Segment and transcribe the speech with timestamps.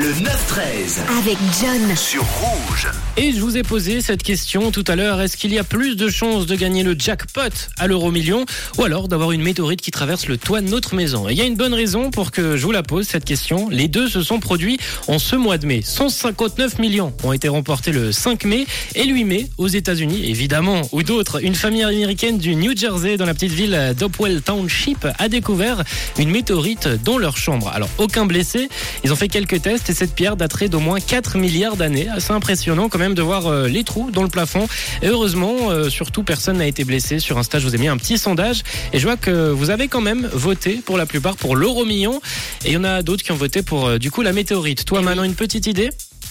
[0.00, 1.94] Le 9-13 Avec John.
[1.94, 2.88] sur Rouge.
[3.18, 5.20] Et je vous ai posé cette question tout à l'heure.
[5.20, 7.42] Est-ce qu'il y a plus de chances de gagner le jackpot
[7.76, 8.46] à l'euro million
[8.78, 11.28] ou alors d'avoir une météorite qui traverse le toit de notre maison?
[11.28, 13.68] Et il y a une bonne raison pour que je vous la pose cette question.
[13.68, 15.82] Les deux se sont produits en ce mois de mai.
[15.84, 18.64] 159 millions ont été remportés le 5 mai
[18.94, 21.44] et le 8 mai aux États-Unis, évidemment, ou d'autres.
[21.44, 25.84] Une famille américaine du New Jersey dans la petite ville d'Hopewell Township a découvert
[26.18, 27.70] une météorite dans leur chambre.
[27.74, 28.70] Alors aucun blessé.
[29.04, 32.08] Ils ont fait quelques tests et cette pierre daterait d'au moins 4 milliards d'années.
[32.08, 34.66] Assez impressionnant quand même de voir euh, les trous dans le plafond.
[35.02, 37.18] Et heureusement, euh, surtout, personne n'a été blessé.
[37.18, 38.62] Sur Insta, je vous ai mis un petit sondage
[38.92, 42.20] et je vois que vous avez quand même voté pour la plupart pour l'euro million.
[42.64, 44.84] Et il y en a d'autres qui ont voté pour euh, du coup la météorite.
[44.84, 45.90] Toi, Manon, une petite idée?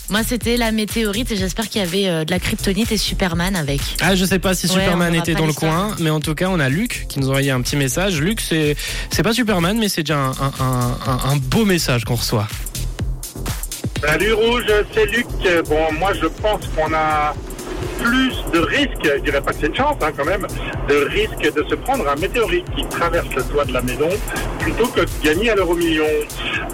[0.09, 3.55] Moi, c'était la météorite et j'espère qu'il y avait euh, de la kryptonite et Superman
[3.55, 3.79] avec.
[4.01, 6.59] Ah, je sais pas si Superman était dans le coin, mais en tout cas, on
[6.59, 8.19] a Luc qui nous a envoyé un petit message.
[8.19, 8.75] Luc, c'est
[9.21, 12.47] pas Superman, mais c'est déjà un, un- un- un- un beau message qu'on reçoit.
[14.01, 15.27] Salut Rouge, c'est Luc.
[15.67, 17.33] Bon, moi je pense qu'on a
[18.01, 20.47] plus de risques, je dirais pas que c'est une chance hein, quand même,
[20.87, 24.09] de risque de se prendre un météorite qui traverse le toit de la maison
[24.59, 26.05] plutôt que de gagner à l'euro million.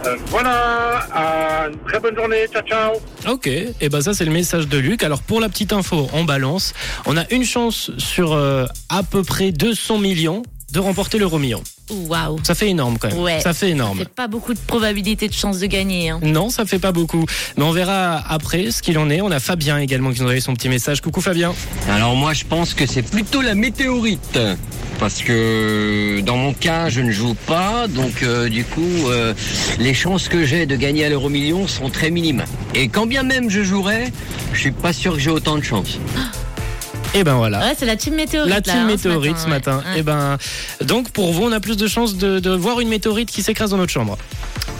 [0.05, 2.93] Euh, voilà, une très bonne journée, ciao ciao
[3.27, 5.03] Ok, et ben ça c'est le message de Luc.
[5.03, 6.73] Alors pour la petite info, en balance,
[7.07, 11.63] on a une chance sur euh, à peu près 200 millions de remporter l'euro million.
[11.89, 12.39] Waouh.
[12.43, 13.19] Ça fait énorme quand même.
[13.19, 13.39] Ouais.
[13.39, 13.99] Ça fait énorme.
[13.99, 16.09] C'est pas beaucoup de probabilité de chance de gagner.
[16.09, 16.19] Hein.
[16.23, 17.25] Non, ça fait pas beaucoup.
[17.57, 19.21] Mais on verra après ce qu'il en est.
[19.21, 21.01] On a Fabien également qui nous a envoyé son petit message.
[21.01, 21.53] Coucou Fabien.
[21.89, 24.39] Alors moi je pense que c'est plutôt la météorite.
[24.99, 29.33] Parce que dans mon cas je ne joue pas, donc euh, du coup euh,
[29.77, 32.45] les chances que j'ai de gagner à l'euro million sont très minimes.
[32.73, 34.11] Et quand bien même je jouerais,
[34.53, 35.99] je suis pas sûr que j'ai autant de chance.
[37.15, 37.59] Et ben voilà.
[37.59, 38.49] Ouais, c'est la team météorite.
[38.49, 39.81] La là, team hein, météorite ce matin.
[39.93, 39.99] ouais.
[39.99, 40.37] Et ben
[40.83, 43.69] donc pour vous on a plus de chances de, de voir une météorite qui s'écrase
[43.71, 44.17] dans notre chambre.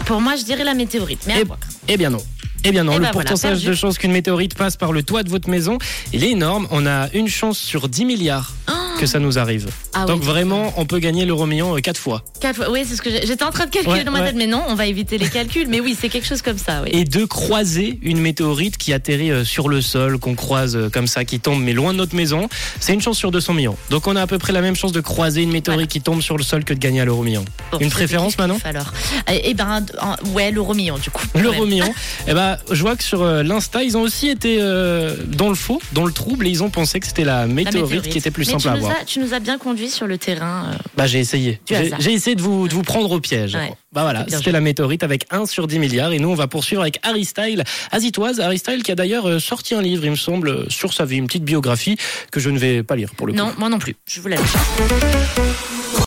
[0.04, 1.24] Pour moi, je dirais la météorite.
[1.26, 1.44] Mais à Eh,
[1.88, 2.22] eh bien non.
[2.64, 3.66] Eh bien non, Eh le ben voilà, pourcentage perdu.
[3.68, 5.78] de chances qu'une météorite passe par le toit de votre maison,
[6.12, 6.66] il est énorme.
[6.70, 8.52] On a une chance sur 10 milliards
[8.98, 9.68] que ça nous arrive.
[9.94, 10.26] Ah Donc oui.
[10.26, 12.22] vraiment, on peut gagner l'euro million 4 fois.
[12.40, 12.70] Quatre fois.
[12.70, 14.26] Oui, c'est ce que j'étais en train de calculer Ouais, dans ma ouais.
[14.26, 15.66] tête, mais non, on va éviter les calculs.
[15.68, 16.82] Mais oui, c'est quelque chose comme ça.
[16.82, 16.90] Oui.
[16.92, 21.06] Et de croiser une météorite qui atterrit euh, sur le sol, qu'on croise euh, comme
[21.06, 22.48] ça, qui tombe mais loin de notre maison,
[22.80, 23.76] c'est une chance sur 200 millions.
[23.90, 25.86] Donc on a à peu près la même chance de croiser une météorite Voilà.
[25.86, 27.44] qui tombe sur le sol que de gagner à l'euro million.
[27.72, 28.92] Bon, Une préférence, kiff, alors
[29.32, 31.24] Eh eh ben, en- ouais, l'euro million du coup.
[31.38, 31.92] L'euro million.
[32.28, 35.54] Eh ben, je vois que sur euh, l'Insta, ils ont aussi été euh, dans le
[35.54, 38.30] faux, dans le trouble, et ils ont pensé que c'était la La météorite, qui était
[38.30, 39.02] plus Mais simple à nous avoir.
[39.02, 40.70] as- tu nous as bien conduit sur le terrain.
[40.72, 41.60] euh, Bah j'ai essayé.
[41.68, 43.54] J'ai essayé de vous, de vous prendre au piège.
[43.54, 43.72] Ouais.
[43.92, 46.12] Bah voilà, c'était la météorite avec 1 sur 10 milliards.
[46.12, 48.40] Et nous, on va poursuivre avec Harry Style, Azitoise.
[48.40, 51.04] Harry Style qui a d'ailleurs euh, sorti un livre, il me semble, euh, sur sa
[51.04, 51.96] vie, une petite biographie
[52.30, 53.38] que je ne vais pas lire pour le coup.
[53.38, 53.96] Non, moi non plus.
[54.06, 54.42] Je vous l'avais.